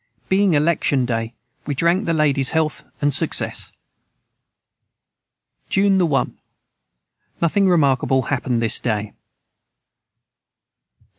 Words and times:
Being 0.29 0.55
election 0.55 1.05
day 1.05 1.35
we 1.67 1.75
drank 1.75 2.05
the 2.07 2.13
Ladies 2.13 2.49
health 2.57 2.83
and 3.03 3.13
success. 3.13 3.71
June 5.69 5.99
the 5.99 6.07
1. 6.07 6.35
Nothing 7.39 7.69
remarkable 7.69 8.23
hapened 8.23 8.63
this 8.63 8.79
day. 8.79 9.01
the 10.95 11.01
2 11.01 11.03
8. 11.03 11.03